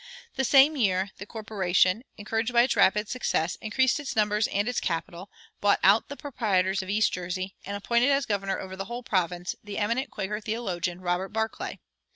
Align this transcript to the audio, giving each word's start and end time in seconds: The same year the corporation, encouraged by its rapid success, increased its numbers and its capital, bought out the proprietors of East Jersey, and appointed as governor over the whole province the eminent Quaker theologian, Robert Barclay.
The 0.33 0.43
same 0.43 0.75
year 0.75 1.11
the 1.19 1.27
corporation, 1.27 2.03
encouraged 2.17 2.51
by 2.53 2.63
its 2.63 2.75
rapid 2.75 3.07
success, 3.07 3.55
increased 3.57 3.99
its 3.99 4.15
numbers 4.15 4.47
and 4.47 4.67
its 4.67 4.79
capital, 4.79 5.29
bought 5.59 5.79
out 5.83 6.09
the 6.09 6.17
proprietors 6.17 6.81
of 6.81 6.89
East 6.89 7.13
Jersey, 7.13 7.53
and 7.67 7.77
appointed 7.77 8.09
as 8.09 8.25
governor 8.25 8.57
over 8.59 8.75
the 8.75 8.85
whole 8.85 9.03
province 9.03 9.55
the 9.63 9.77
eminent 9.77 10.09
Quaker 10.09 10.39
theologian, 10.41 11.01
Robert 11.01 11.29
Barclay. 11.29 11.77